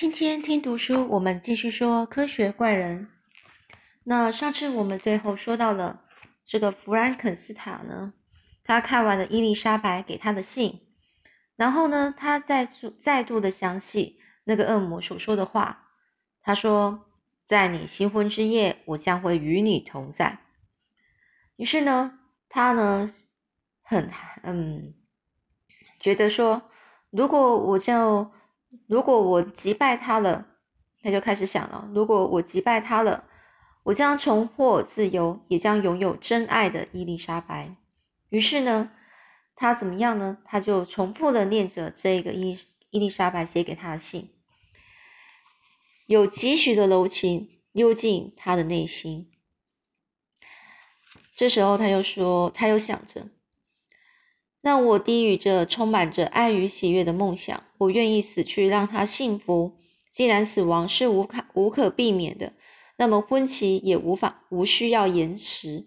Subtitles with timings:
[0.00, 3.10] 今天听读书，我们继续说科学怪人。
[4.02, 6.04] 那上次我们最后说到了
[6.42, 8.14] 这个弗兰肯斯坦呢，
[8.64, 10.80] 他看完了伊丽莎白给他的信，
[11.54, 12.66] 然后呢，他再
[12.98, 15.90] 再度的详细那个恶魔所说的话。
[16.40, 17.04] 他说
[17.44, 20.38] ：“在你新婚之夜，我将会与你同在。”
[21.56, 23.12] 于是呢，他呢
[23.82, 24.10] 很
[24.44, 24.94] 嗯
[25.98, 26.62] 觉得说，
[27.10, 28.32] 如果我就
[28.86, 30.46] 如果我击败他了，
[31.02, 31.88] 他就开始想了。
[31.94, 33.24] 如果我击败他了，
[33.82, 37.76] 我将重获自由，也将拥有真爱的伊丽莎白。
[38.28, 38.92] 于是呢，
[39.56, 40.38] 他怎么样呢？
[40.44, 42.58] 他就重复的念着这个伊
[42.90, 44.30] 伊丽莎白写给他的信，
[46.06, 49.30] 有几许的柔情溜进他的内心。
[51.34, 53.28] 这时候，他又说，他又想着。
[54.62, 59.78] 让我低语着充满着爱与喜悦的梦想，我愿意死去，让他幸福。
[60.12, 62.52] 既然死亡是无可无可避免的，
[62.98, 65.86] 那么婚期也无法无需要延迟。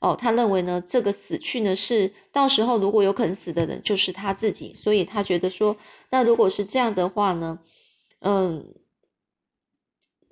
[0.00, 5.78] 哦，他认为呢，这个死去呢是到时候如果有可能死的人就是他自己，所以他觉得说，
[6.10, 7.60] 那如果是这样的话呢，
[8.20, 8.74] 嗯，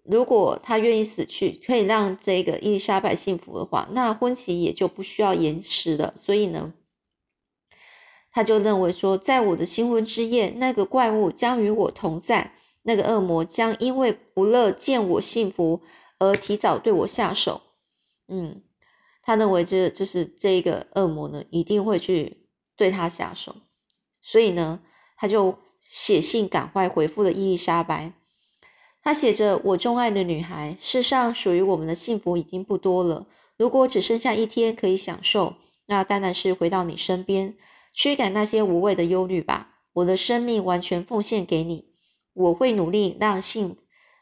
[0.02, 6.12] 如果他愿意死去，可以让这个伊丽莎白幸福的话，那婚期也就不需要延迟了。
[6.14, 6.74] 所以呢。
[8.34, 15.82] 他就认为说，在我的新婚之夜，那个怪物将与我同在，那个恶魔将因为不乐见我幸福
[16.18, 17.62] 而提早对我下手。
[18.26, 18.60] 嗯，
[19.22, 23.54] 他认为这就是这个恶魔呢，一定会去对他下手。
[24.20, 24.80] 所以呢，
[25.16, 28.14] 他就写信赶快回复了伊丽莎白。
[29.00, 33.28] 他写着：“我钟爱的女孩，世上属于我们的幸福已经不多了。
[33.56, 35.54] 如果只剩下一天可以享受，
[35.86, 37.54] 那当然是回到你身边。”
[37.94, 41.92] 驱赶那些无谓的忧虑吧，我的生命完全奉献给你，
[42.32, 43.78] 我会努力让幸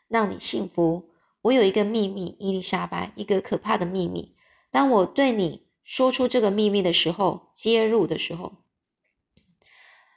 [0.08, 1.08] 让你幸福。
[1.40, 4.36] 我有一个秘密，伊丽莎白，一个可怕的秘密。
[4.70, 8.52] 当我对你说出这个秘密的时候，揭露的时候，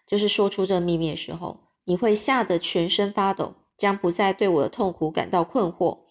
[0.06, 6.02] 就是说出这个秘密的时候，你会吓得全身发抖，将不再对我的痛苦感到困惑。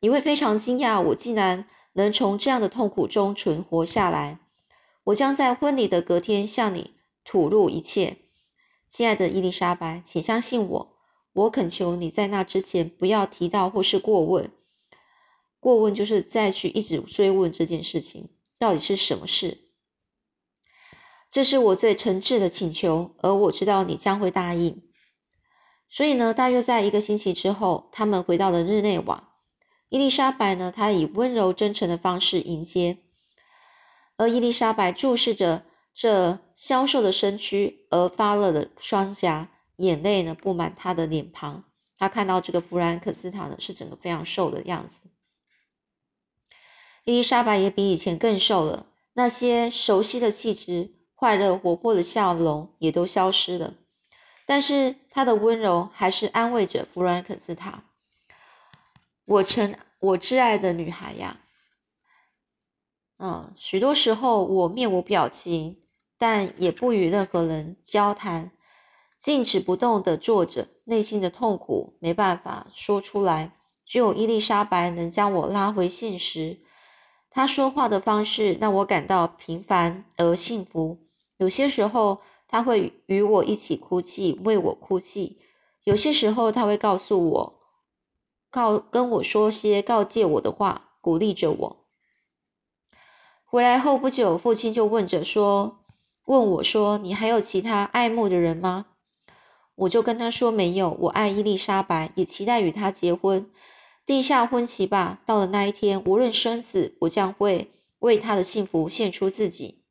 [0.00, 4.40] 你会非常惊讶，我竟然能从这样的痛苦中存活下来。
[5.08, 6.92] 我将在婚礼的隔天向你
[7.24, 8.18] 吐露一切，
[8.88, 10.98] 亲爱的伊丽莎白，请相信我。
[11.32, 14.50] 我恳求你在那之前不要提到或是过问。
[15.60, 19.58] 过问就是再去一直追问这件事情到底是什么事。
[21.30, 24.82] 这是我最诚挚的请求，而我知道你将会答应。
[25.88, 29.30] 所以呢，大约在一个星期之后，他们回到了日内瓦。
[29.88, 32.98] 伊丽莎白呢，她以温柔真诚的方式迎接。
[34.18, 35.62] 而伊丽莎白注视着
[35.94, 41.64] 这消瘦的身躯，而发热的双颊，眼泪呢布满她的脸庞。
[41.96, 45.08] 她看到这个弗兰克斯塔呢是整个非常瘦的样子。
[47.04, 53.74] 伊丽莎白也比以前更瘦了，那些熟悉的气质、快乐活泼的笑容也都消失了。
[54.44, 57.84] 但是她的温柔还是安慰着弗兰克斯塔
[59.24, 61.40] ：“我曾我挚爱的女孩呀。”
[63.18, 65.78] 嗯，许多时候我面无表情，
[66.16, 68.52] 但也不与任何人交谈，
[69.18, 73.52] 静止不动的坐着，内心的痛苦没办法说出来。
[73.84, 76.60] 只有伊丽莎白能将我拉回现实。
[77.30, 80.98] 她说话的方式让我感到平凡而幸福。
[81.38, 85.38] 有些时候，她会与我一起哭泣，为我哭泣；
[85.84, 87.60] 有些时候，她会告诉我，
[88.50, 91.77] 告跟我说些告诫我的话，鼓励着我。
[93.50, 95.78] 回来后不久，父亲就问着说
[96.28, 98.84] ：“问我说，你还有其他爱慕的人吗？”
[99.74, 103.50] 我就跟他说：“没有，我爱伊丽莎白，也期待与她结婚。
[104.04, 105.22] 定下婚期吧。
[105.24, 107.70] 到了那一天，无论生死，我将会
[108.00, 109.82] 为她的幸福献出自己。”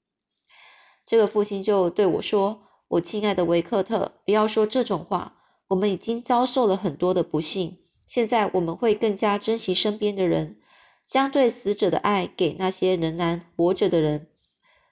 [1.03, 5.33] 这个父亲就对我说：“我亲爱的维克特，不要说这种话。
[5.69, 10.59] 我们已经遭受了很多的不幸，现在我们会更加珍惜身边的人。”
[11.07, 14.27] 将对死者的爱给那些仍然活着的人。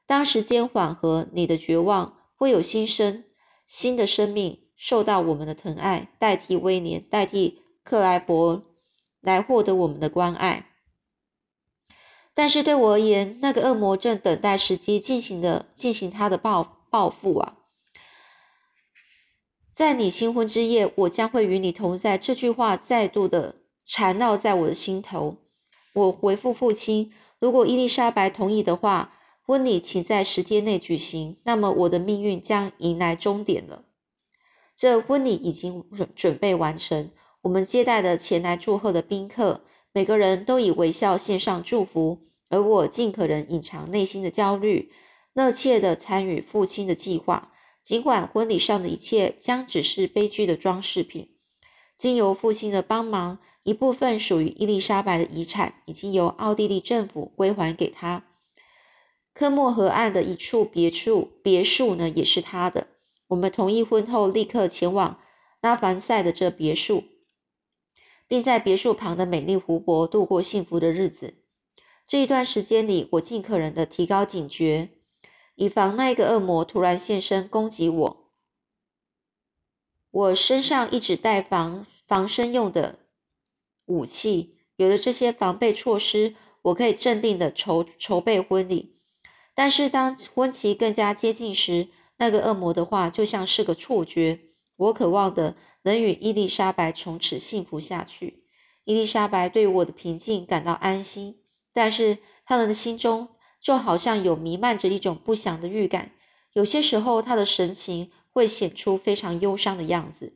[0.07, 3.25] 当时间缓和，你的绝望会有新生，
[3.67, 8.63] 新的生命受到我们的疼爱，代替威廉，代替克莱伯，
[9.19, 10.71] 来获得我们的关爱。
[12.33, 17.57] 但是对我而言，那个恶魔正等待时机进行的进行他的报报复啊！
[19.73, 22.17] 在你新婚之夜，我将会与你同在。
[22.17, 25.37] 这句话再度的缠绕在我的心头。
[25.95, 31.37] 我回复父亲：“如果伊丽莎白同意的话，婚礼请在十天内举行。
[31.45, 33.85] 那么我的命运将迎来终点了。”
[34.75, 37.11] 这婚礼已经准准备完成。
[37.43, 39.61] 我们接待的前来祝贺的宾客，
[39.93, 42.19] 每个人都以微笑献上祝福，
[42.49, 44.91] 而我尽可能隐藏内心的焦虑，
[45.33, 47.53] 热切地参与父亲的计划。
[47.81, 51.29] 尽管婚礼上的一切将只是悲剧的装饰品，
[51.97, 58.23] 经由父亲的帮忙，一部分属于伊丽莎白的遗产已经由奥地利政府归还给他。
[59.33, 62.89] 科莫河岸的一处别墅，别墅呢也是他的。
[63.29, 65.19] 我们同意婚后立刻前往
[65.61, 67.05] 拉凡塞的这别墅，
[68.27, 71.33] 并在别墅旁的美丽湖泊度过幸福的日子。
[72.07, 74.89] 这一段时间里，我尽可能的提高警觉，
[75.55, 78.31] 以防那个恶魔突然现身攻击我。
[80.11, 82.99] 我身上一直带防防身用的
[83.85, 88.95] 武器，有了这些防备措施，我可以镇定的筹筹备婚礼。
[89.53, 91.87] 但是当婚期更加接近时，
[92.17, 94.39] 那个恶魔的话就像是个错觉。
[94.77, 98.43] 我渴望的能与伊丽莎白从此幸福下去。
[98.83, 101.39] 伊丽莎白对我的平静感到安心，
[101.73, 103.29] 但是她的心中
[103.61, 106.11] 就好像有弥漫着一种不祥的预感。
[106.53, 110.33] 有些时候，她的神情会显出非常忧伤的样子。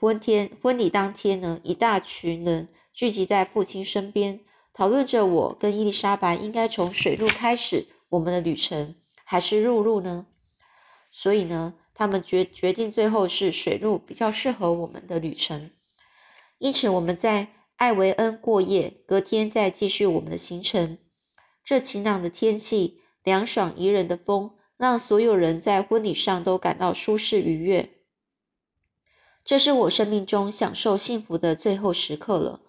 [0.00, 4.38] 婚天婚礼当天呢，一大群人聚集在父亲身边，
[4.72, 10.28] 讨论着我跟伊丽莎白应该从水路开始我们的旅程，还是陆路呢？
[11.10, 15.72] 所以呢，他们决决定最后是水路比较适合我们的旅程。
[16.58, 20.98] 因此，我们在艾维恩过夜，隔天再继续我们的行程。
[21.64, 27.97] 这晴朗的天气，凉爽宜人的风，让所有人在婚礼上都感到舒适愉悦。
[29.48, 32.60] 这是我生命中享受幸福的最后时刻了。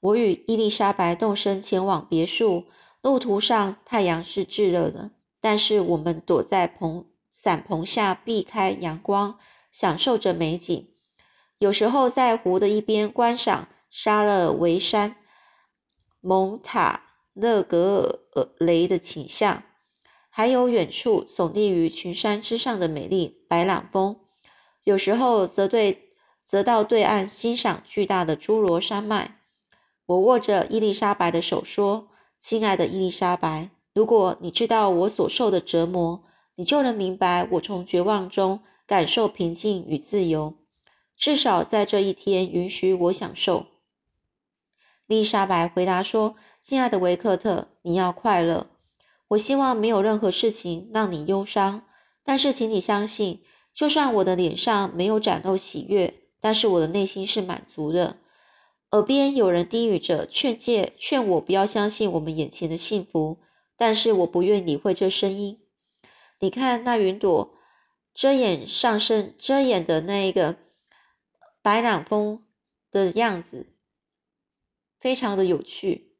[0.00, 2.64] 我与伊丽莎白动身前往别墅，
[3.02, 7.06] 路途上太阳是炙热的，但是我们躲在棚。
[7.32, 9.38] 伞棚下避开阳光，
[9.70, 10.88] 享受着美景。
[11.58, 15.14] 有时候在湖的一边观赏沙勒维山、
[16.20, 17.02] 蒙塔
[17.32, 19.62] 勒格尔雷的景象，
[20.28, 24.16] 还有远处耸立于群山之上的美丽白朗峰。
[24.82, 26.03] 有时候则对
[26.44, 29.38] 则到对岸欣赏巨大的侏罗山脉。
[30.06, 32.08] 我握着伊丽莎白的手说
[32.38, 36.24] ：“亲爱的伊丽莎白，如果你知道我所受的折磨。”
[36.56, 40.54] 你就能明白，我从绝望中感受平静与自由。
[41.16, 43.66] 至少在这一天，允许我享受。
[45.08, 48.68] 丽莎白回答说：“亲爱的维克特，你要快乐。
[49.30, 51.82] 我希望没有任何事情让你忧伤。
[52.22, 53.42] 但是，请你相信，
[53.72, 56.14] 就算我的脸上没有展露喜悦，
[56.44, 58.18] 但是我的内心是满足的。”
[58.92, 63.38] 耳边有人低语着劝诫，劝我不要相信我们眼前的幸福。
[63.78, 65.62] 但是，我不愿理会这声音。
[66.40, 67.54] 你看那云朵
[68.12, 70.56] 遮掩上升、遮掩的那一个
[71.62, 72.44] 白朗峰
[72.92, 73.74] 的样子，
[75.00, 76.18] 非常的有趣。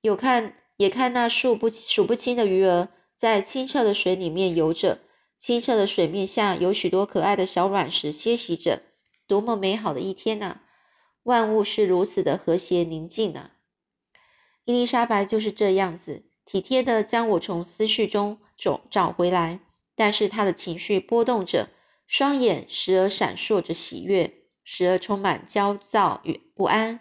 [0.00, 4.98] 有看也看那数不数不清的鱼儿在清澈的水里面游着，
[5.36, 8.82] 清澈的水面下有许多可爱的小卵石歇息着。
[9.30, 10.62] 多么美好的一天呐！
[11.22, 13.52] 万物是如此的和谐宁静啊！
[14.64, 16.24] 伊丽莎白就是这样子。
[16.44, 19.60] 体贴的将我从思绪中找找回来，
[19.94, 21.68] 但是他的情绪波动着，
[22.08, 26.98] 双眼时而闪烁着喜悦，时而充满焦躁与不安。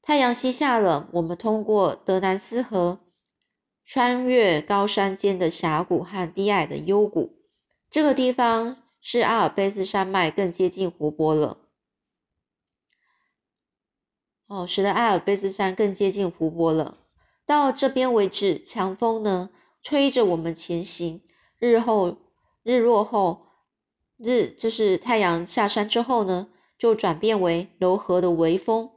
[0.00, 3.00] 太阳西下了，我们通过德南斯河，
[3.84, 7.40] 穿越高山间的峡谷和低矮的幽谷。
[7.90, 8.76] 这个地方
[9.08, 11.58] 是阿尔卑斯山脉更接近湖泊了。
[14.48, 16.98] 哦，使得阿尔卑斯山更接近湖泊了。
[17.44, 21.22] 到这边为止，强风呢吹着我们前行。
[21.56, 22.16] 日后
[22.64, 23.46] 日落后，
[24.16, 28.90] 日就是太阳下山之后呢，就转变为柔和的微风。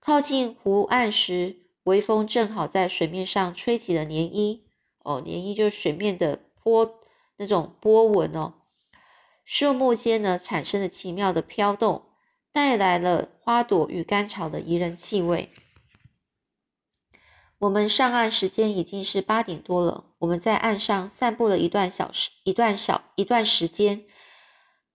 [0.00, 4.62] 靠近湖岸时，微风正好在水面上吹起了涟漪。
[4.98, 6.98] 哦，涟漪就是水面的波
[7.36, 8.54] 那种波纹哦。
[9.44, 12.06] 树木间呢产生了奇妙的飘动，
[12.52, 15.50] 带来了花朵与干草的宜人气味。
[17.58, 20.04] 我们上岸时间已经是八点多了。
[20.18, 24.04] 我们在岸上散步了一段小时，一段小一段时间，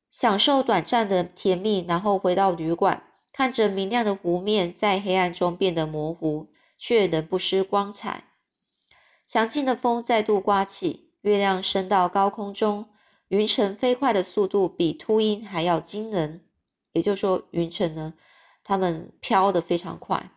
[0.09, 8.25] 享受短暂的甜蜜，然后回到旅馆，看着明亮的湖面在黑暗中变得模糊，却仍不失光彩。
[9.25, 12.89] 强劲的风再度刮起，月亮升到高空中，
[13.29, 16.45] 云层飞快的速度比秃鹰还要惊人。
[16.93, 18.15] 也就是说，云层呢，
[18.63, 20.31] 它们飘得非常快。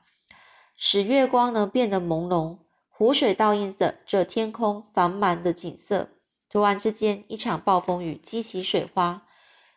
[0.77, 2.59] 使月光呢变得朦胧，
[2.89, 6.11] 湖水倒映着这天空繁忙的景色。
[6.51, 9.27] 突然之间，一场暴风雨激起水花，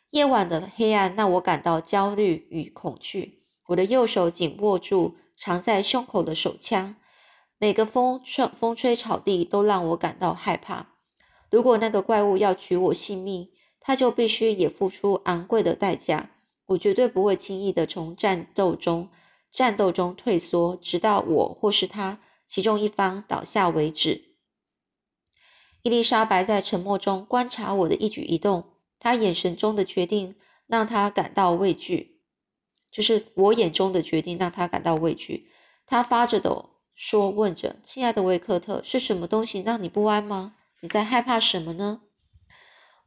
[0.09, 3.45] 夜晚的黑暗让我感到焦虑与恐惧。
[3.67, 6.97] 我的右手紧握住藏在胸口的手枪，
[7.57, 10.94] 每个风吹风吹草地都让我感到害怕。
[11.51, 13.49] 如果那个怪物要取我性命，
[13.79, 16.31] 他就必须也付出昂贵的代价。
[16.67, 19.09] 我绝对不会轻易的从战斗中
[19.51, 24.35] 战斗中退缩，直到我或是他其中一方倒下为止。
[25.83, 28.63] 伊丽莎白在沉默中观察我的一举一动，
[28.99, 30.35] 她眼神中的决定
[30.65, 32.21] 让她感到畏惧，
[32.91, 35.51] 就是我眼中的决定让她感到畏惧。
[35.85, 40.55] 她发着抖说：“问着，亲爱的维克特，是什么东西让你不安吗？
[40.85, 42.01] 你在害怕什么呢？”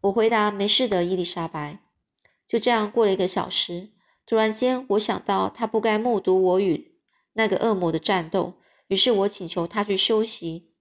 [0.03, 1.79] 我回答：“没事的，伊丽莎白。”
[2.49, 3.93] 就这样过了一个小时，
[4.27, 6.99] 突然间，我想到他不该目睹我与
[7.35, 8.55] 那个恶魔的战斗，
[8.89, 10.73] 于是我请求他去休息。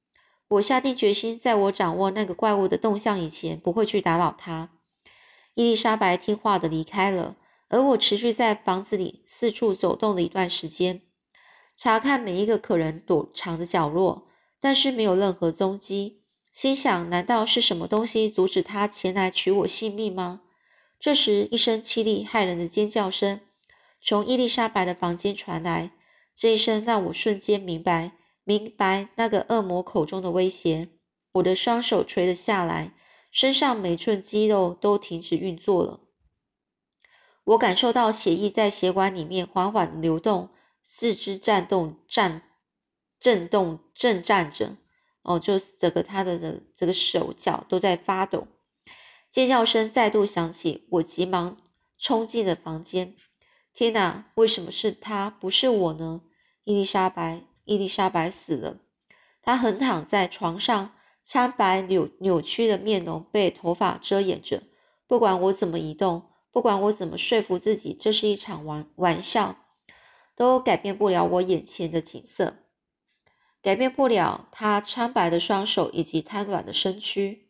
[0.48, 4.72] 我下定决心，在我掌握那个怪物的动向以前，不会去打扰他。
[5.54, 7.36] 伊丽莎白听话的离开了，
[7.70, 11.04] 而我持续在房子里四处走动了一段时间，
[11.78, 14.28] 查看每一个可能躲藏的角落，
[14.60, 16.24] 但是没有任何踪迹。
[16.58, 20.42] 心想：难道是什么东西阻止他前来取我性命吗？
[21.00, 23.42] 这时，一声凄厉骇人的尖叫声
[24.02, 25.92] 从伊丽莎白的房间传来。
[26.36, 30.90] 这一声让我瞬间明白，明白那个恶魔口中的威胁。
[31.34, 32.96] 我的双手垂了下来，
[33.32, 36.00] 身上每寸肌肉都停止运作了。
[37.44, 40.50] 我感受到血液在血管里面缓缓的流动，
[40.84, 42.42] 四肢颤动、颤、
[43.20, 44.78] 震动、震颤着。
[45.28, 48.48] 哦，就是整个他的这这个手脚都在发抖。
[49.30, 51.58] 尖叫声再度响起，我急忙
[52.00, 53.16] 冲进了房间。
[53.74, 56.22] 天哪，为什么是他，不是我呢？
[56.64, 58.78] 伊丽莎白，伊丽莎白死了。
[59.42, 60.94] 她横躺在床上，
[61.24, 64.64] 苍白扭扭曲的面容被头发遮掩着。
[65.06, 69.58] 不管我怎么移动，不管我怎么说服自己这是一场玩玩笑，
[70.36, 72.56] 都改变不了我眼前的景色，
[73.62, 77.50] 改变不了他苍白的双手以及瘫软的身躯。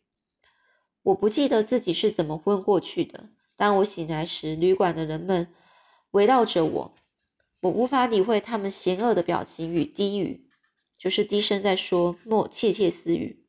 [1.02, 3.30] 我不记得自己是怎么昏过去的。
[3.56, 5.48] 当我醒来时，旅馆的人们
[6.10, 6.94] 围绕着我，
[7.60, 10.48] 我无法理会他们邪恶的表情与低语，
[10.98, 13.46] 就是低声在说莫窃窃私语。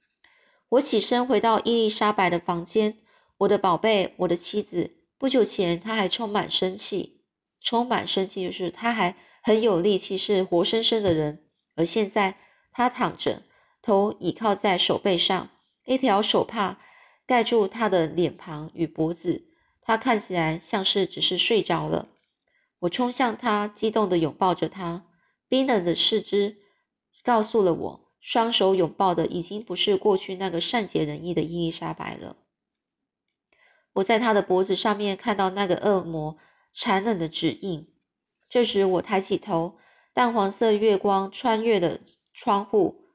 [0.69, 2.99] 我起身回到伊丽莎白的房间，
[3.39, 4.97] 我的宝贝，我的妻子。
[5.17, 7.23] 不久前，她还充满生气，
[7.61, 11.45] 充满生气，就是她还很有力气，是活生生的人。
[11.75, 12.37] 而现在，
[12.71, 13.43] 他躺着，
[13.81, 15.49] 头倚靠在手背上，
[15.85, 16.79] 一条手帕。
[17.25, 19.49] 盖住他的脸庞与脖子，
[19.83, 22.07] 他看起来像是只是睡着了。
[22.79, 25.05] 我冲向他，激动地拥抱着他，
[25.47, 26.57] 冰冷的四肢
[27.23, 32.35] 告诉了我，双手拥抱的已经不是过去那个善解人意的伊丽莎白了。
[33.93, 36.39] 我在他的脖子上面看到那个恶魔
[36.73, 37.93] 残忍的指印。
[38.49, 39.77] 这时，我抬起头，
[40.15, 41.99] 淡黄色月光穿越了
[42.41, 43.09] 窗户，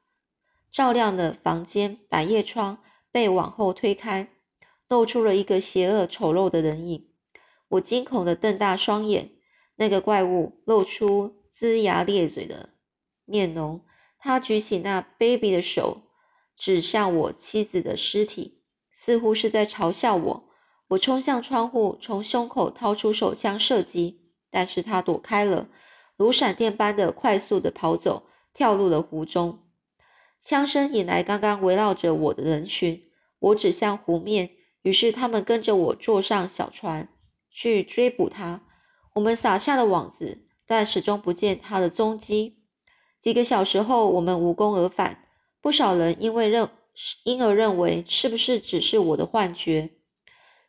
[0.71, 2.77] 照亮了房间百叶窗。
[3.11, 4.29] 被往后推开，
[4.87, 7.09] 露出了一个邪恶丑陋的人影。
[7.69, 9.31] 我惊恐的瞪大双眼，
[9.77, 12.75] 那个怪物露出龇牙咧嘴的
[13.25, 13.81] 面容。
[14.19, 16.03] 他举起那卑鄙的手，
[16.55, 20.51] 指向我妻子的尸体，似乎是在嘲笑我。
[20.89, 25.69] 我冲向窗户，从胸口掏出手枪射击，但是他躲开了，
[26.19, 28.25] 如闪电般的快速的跑走，
[28.55, 29.59] 跳入了湖中。
[30.41, 33.03] 枪声引来刚刚围绕着我的人群，
[33.39, 37.09] 我指向湖面，于是他们跟着我坐上小船
[37.51, 38.63] 去追捕他。
[39.15, 42.59] 我们撒下了网子，但始终不见他的踪迹。
[43.21, 45.29] 几个小时后，我们无功而返。
[45.61, 46.69] 不少人因为认
[47.23, 49.91] 因而认为是不是只是我的幻觉。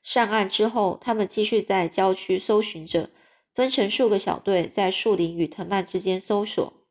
[0.02, 3.10] 上岸之后，他们继续在郊区搜寻着，
[3.54, 6.85] 分成数个小队，在树林与藤蔓之间搜索。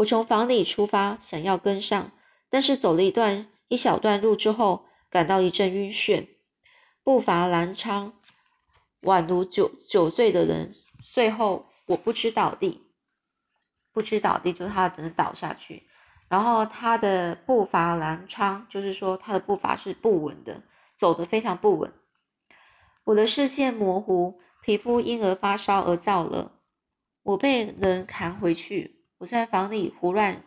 [0.00, 2.12] 我从房里出发，想要跟上，
[2.48, 6.26] 但是走了一段一小段路之后，感到一阵晕眩，
[7.02, 8.12] 步伐踉跄，
[9.02, 10.74] 宛如酒酒醉的人。
[11.02, 12.86] 最后，我不知倒地，
[13.92, 15.86] 不知倒地，就是他只能倒下去。
[16.30, 20.62] 然后他的步伐踉跄，就是说他的步伐是不稳的，
[20.96, 21.92] 走得非常不稳。
[23.04, 26.52] 我的视线模糊，皮肤因而发烧而燥热。
[27.22, 28.99] 我被人扛回去。
[29.20, 30.42] 我在房里胡乱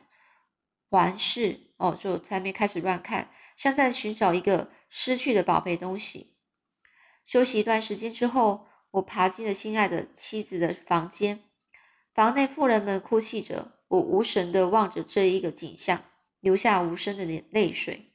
[0.89, 6.35] 环视，哦，就在那边开始乱看，像在寻找一个失去的宝贝东西。
[7.23, 11.43] 休息一段时间之后，我爬进了心爱的妻子的房间，
[12.15, 16.03] 房内妇人们哭泣着，我无神的望着这一个景象，
[16.39, 18.11] 流下无声的泪泪水。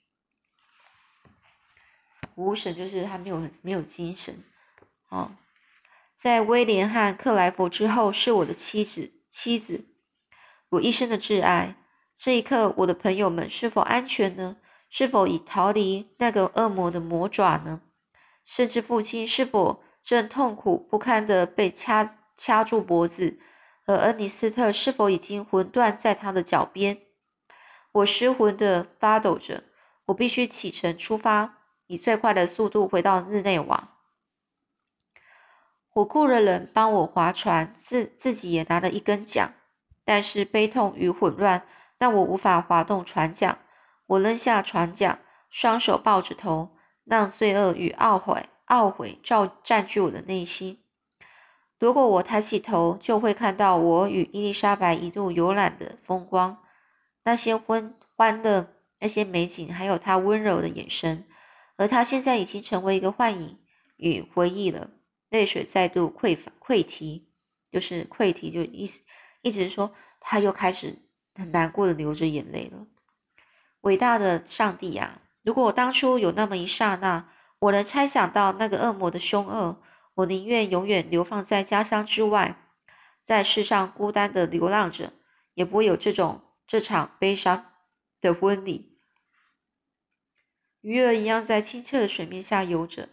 [2.34, 4.42] 无神就是他没有没有精神，
[5.08, 5.36] 哦，
[6.16, 9.84] 在威廉和克莱佛之后是我的妻子，妻子，
[10.70, 11.76] 我一生的挚爱。
[12.16, 14.56] 这一刻，我的朋友们是否安全呢？
[14.90, 17.82] 是否已逃离那个恶魔的魔爪呢？
[18.44, 23.38] 甚至父亲是否正痛苦不堪的被掐掐住脖子？
[23.86, 26.98] 而恩尼斯特是否已经魂断在他的脚边？
[27.92, 29.64] 我失魂的发抖着，
[30.06, 33.96] 我必须启程出发，以最快的速度回到日内瓦。
[35.88, 39.54] 火库的人帮我划船，自自己也拿了一根桨，
[40.08, 41.66] 但是悲痛与混乱
[41.98, 43.58] 让我无法划动船桨。
[44.06, 45.18] 我扔下船桨，
[45.50, 46.70] 双手抱着头。
[47.04, 50.82] 让罪恶与懊悔、懊悔照占据我的内心。
[51.78, 56.58] 如果我抬起头，就会看到我与伊丽莎白一路游览的风光，
[57.24, 61.24] 那些欢欢乐、那些美景，还有她温柔的眼神。
[61.76, 63.58] 而她现在已经成为一个幻影
[63.96, 64.90] 与回忆了。
[65.30, 67.28] 泪水再度溃溃堤，
[67.70, 69.00] 就是溃堤，就意思
[69.42, 70.98] 一直说，他又开始
[71.34, 72.86] 很难过的流着眼泪了。
[73.82, 75.20] 伟大的上帝呀！
[75.42, 77.28] 如果我当初有那么一刹那，
[77.60, 79.80] 我能猜想到那个恶魔的凶恶，
[80.14, 82.60] 我宁愿永远流放在家乡之外，
[83.20, 85.12] 在世上孤单的流浪着，
[85.54, 87.72] 也不会有这种这场悲伤
[88.20, 88.98] 的婚礼。
[90.80, 93.08] 鱼儿一样在清澈的水面下游着，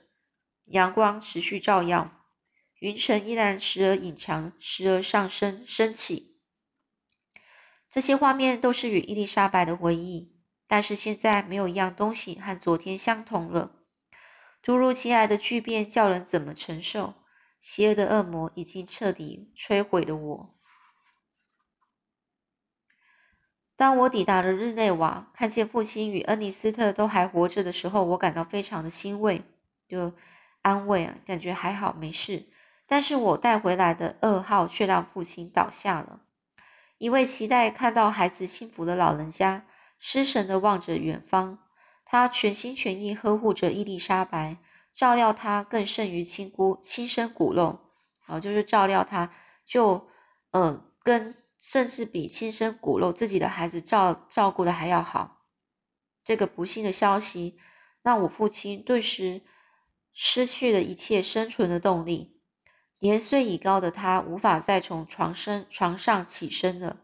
[0.66, 2.15] 阳光持续照耀，
[2.86, 6.38] 云层依然时而隐藏，时而上升升起。
[7.90, 10.36] 这些画面都是与伊丽莎白的回忆。
[10.68, 13.72] 但是现在没有一样东西和昨天相同了。
[14.62, 17.16] 突如其来的巨变叫人怎么承受？
[17.60, 20.56] 邪恶的恶魔已经彻底摧毁了我。
[23.76, 29.42] 当我抵达了日内瓦，看见父亲与恩尼斯特都还活着的时候，我感到非常的欣慰，
[29.88, 30.14] 就
[30.62, 32.48] 安慰啊，感觉还好没事。
[32.88, 36.22] 但是我带回来的噩耗却让父亲倒下了。
[36.98, 39.66] 一位期待看到孩子幸福的老人家。
[39.98, 41.58] 失神的望着远方，
[42.04, 44.58] 他全心全意呵护着伊丽莎白，
[44.94, 47.80] 照料她更胜于亲姑亲生骨肉，
[48.26, 49.34] 啊，就是照料她，
[49.66, 50.10] 就，
[50.52, 55.46] 嗯，跟甚至比亲生骨肉自己的孩子照照顾的还要好。
[56.26, 57.58] 这个不幸的消息
[58.04, 59.44] 让我父亲顿时
[60.12, 62.35] 失去了一切生存的动力，
[63.00, 67.02] 年岁已高的他无法再从床身床上起身了。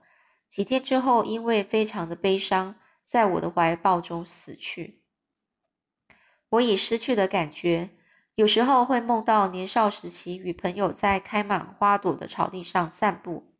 [0.47, 5.01] 几天之后，因为非常的悲伤，在我的怀抱中死去。
[6.49, 7.89] 我已失去的感觉，
[8.36, 13.54] 有时候会梦到年少时期与朋友在开满花朵的草地上散步，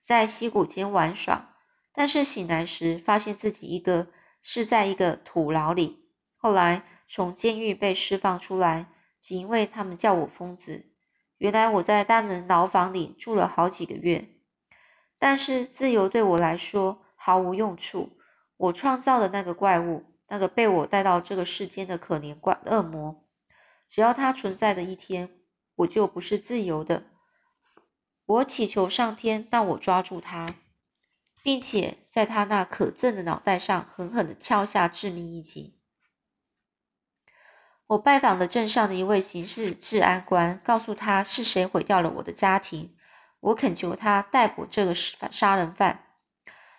[0.00, 1.56] 在溪谷间玩耍。
[1.92, 4.08] 但是醒来时，发现自己一个
[4.40, 6.06] 是在一个土牢里。
[6.36, 8.86] 后来从监狱被释放出来，
[9.20, 10.91] 只因为他们叫我疯子。
[11.42, 14.28] 原来我在单人牢房里住了好几个月。
[15.18, 18.16] 但是自由对我来说毫无用处。
[18.56, 23.24] 我创造的那个怪物，那个被我带到这个世间的可怜怪恶魔，
[23.88, 25.30] 只要它存在的一天，
[25.74, 27.06] 我就不是自由的。
[28.24, 30.54] 我祈求上天让我抓住他，
[31.42, 35.81] 并且在他那可憎的脑袋上狠狠地敲下致命一击。
[37.92, 42.94] 我拜访了镇上的一位刑事治安官，告诉他是谁毁掉了我的家庭。
[43.40, 46.06] 我恳求他逮捕这个杀杀人犯。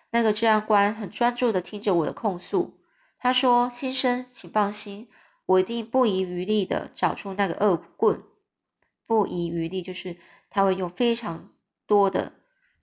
[0.09, 2.79] 那个治安官很专注的听着我的控诉。
[3.19, 5.07] 他说：“先生，请放心，
[5.45, 8.23] 我一定不遗余力的找出那个恶棍。
[9.05, 10.17] 不遗余力就是
[10.49, 11.51] 他会用非常
[11.85, 12.33] 多的，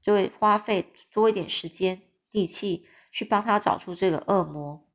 [0.00, 4.86] 就会花费多一点时间、力气去帮他找出这个恶魔。”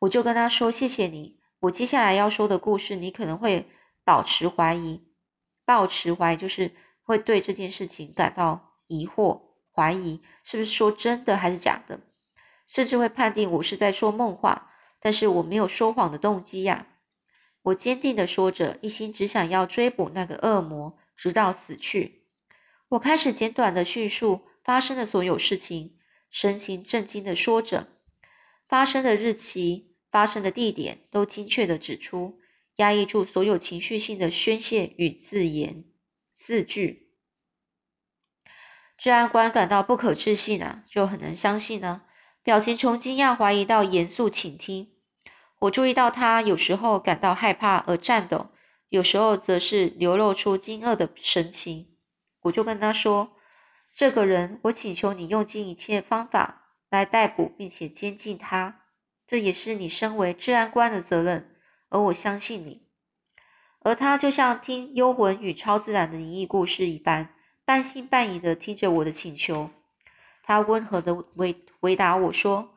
[0.00, 3.68] 我就跟他说：“谢谢你，我接下来要说的故事，你可能会
[4.04, 5.08] 保持怀疑。
[5.64, 6.72] 保持怀疑就是。”
[7.08, 9.40] 会对这件事情感到疑惑、
[9.72, 12.00] 怀疑，是不是说真的还是假的？
[12.66, 14.70] 甚至会判定我是在说梦话。
[15.00, 16.86] 但是我没有说谎的动机呀！
[17.62, 22.26] 我坚定的说着，一心只想要追捕那个恶魔，直到死去。
[22.90, 25.96] 我开始简短的叙述发生的所有事情，
[26.28, 27.88] 神情震惊的说着，
[28.68, 32.40] 发生的日期、发生的地点都精确的指出，
[32.76, 35.84] 压抑住所有情绪性的宣泄与自言。
[36.34, 37.10] 四句，
[38.96, 42.02] 治安官感到不可置信啊，就很难相信呢。
[42.42, 44.92] 表情从惊讶、怀疑到严肃倾听。
[45.58, 48.50] 我注意到他有时候感到害怕而颤抖，
[48.88, 51.96] 有时候则是流露出惊愕的神情。
[52.42, 53.32] 我就跟他说
[53.92, 58.77] ：“这个人，我请求你用尽一切方法来逮捕并且监禁他，
[59.28, 61.54] 这也是你身为治安官的责任。
[61.90, 62.82] 而我相信你。”
[63.80, 67.32] 而他就像听幽魂与超自然的灵异故事一般，
[67.64, 69.70] 半信半疑的听着我的请求。
[70.42, 72.74] 他温和的回回答我说：“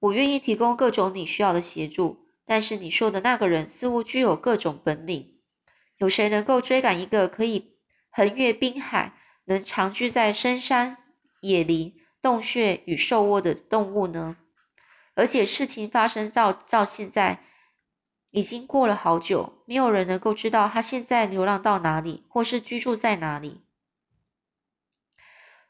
[0.00, 5.38] 我愿意提供各种你需要的协助，但是你说的那个人似乎具有各种本领。
[5.98, 7.76] 有谁能够追赶一个可以
[8.10, 10.96] 横越滨海、能长居在深山
[11.40, 14.36] 野林、洞穴与兽窝的动物呢？
[15.14, 17.44] 而且事情发生到到现在。”
[18.32, 23.62] 已经过了好久，没有人能够知道他现在流浪到哪里，或是居住在哪里。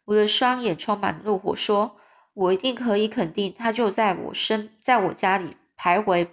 [0.05, 1.96] 我的双眼充满怒火，说
[2.35, 6.29] ：“我一定可以肯定，他就在我身，在我家里徘徊。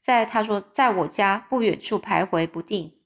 [0.00, 2.98] 在他说，在我家不远处徘徊不定。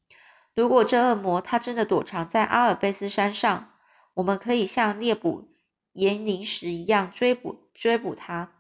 [0.55, 3.73] 如果这恶魔他真的躲藏在阿尔卑斯山上，
[4.15, 5.52] 我们可以像猎捕
[5.93, 8.53] 岩灵石一样追捕追捕他，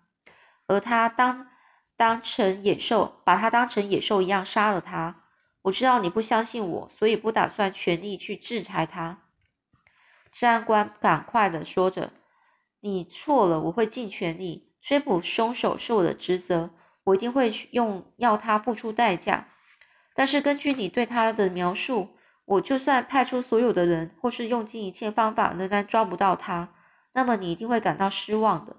[0.66, 1.48] 而他当。”
[1.94, 5.22] 当成野兽，把他当成野兽一样杀了他。
[5.60, 9.22] 我知道你不相信我，所以不打算全力去制裁他。
[10.32, 12.12] 治安官赶快的说着
[12.80, 16.70] ：“你错了，我会尽全力追捕凶手是我的职责，
[17.04, 19.50] 我一定会用要他付出代价。
[20.12, 22.16] 但是根据你对他的描述，
[22.46, 26.74] 我就算派出所有的人，或是用尽一切方法，仍然抓不到他，
[27.12, 28.76] 那么你一定会感到失望的。”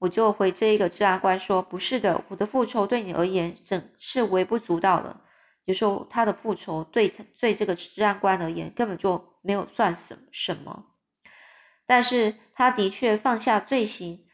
[0.00, 5.20] 我就回这一个治安官说：“不是的，我的复仇对你而言整是微不足道的。
[5.64, 10.86] 有时候他的复仇对对这个治安官而言根本就没有算什什么。
[11.84, 14.24] 但是他的确放下罪行。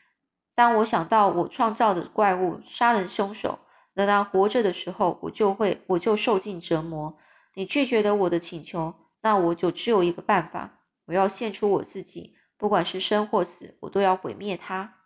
[0.54, 3.58] 当我想到我创造的怪物杀人凶手
[3.94, 7.16] 仍然活着的时候，我就会我就受尽折磨。
[7.54, 14.98] 你拒绝了我的请求，那我就只有一个办法：我要献出我自己，不管是生或死，我都要毁灭他。”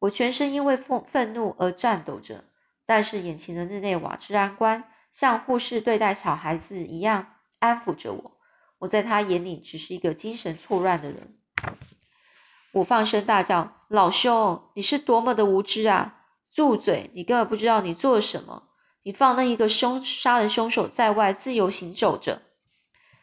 [0.00, 2.44] 我全身因为愤愤怒而颤抖着，
[2.86, 8.38] 但是眼前的日内瓦治安官像护士对待小孩子一样安抚着我。
[8.78, 11.36] 我在他眼里只是一个精神错乱的人。
[12.70, 16.26] 我放声大叫：“老兄，你是多么的无知啊！
[16.52, 17.10] 住嘴！
[17.14, 18.68] 你根本不知道你做了什么。
[19.02, 22.42] 你放那一个凶杀人凶手在外自由行走着。”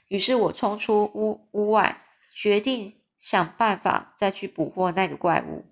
[0.07, 5.65] 于是我冲出屋屋外，决定想办法再去捕获那个怪物。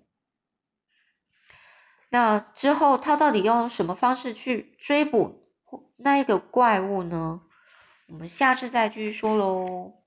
[2.10, 5.50] 那之后，他到底用什么方式去追捕
[5.96, 7.42] 那一个怪物呢？
[8.08, 10.03] 我们下次再继续说喽。